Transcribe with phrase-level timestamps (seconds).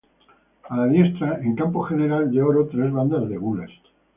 [0.69, 3.79] A la diestra en campo general de oro tres bandas de gules.